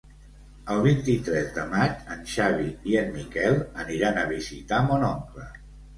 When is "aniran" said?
3.85-4.21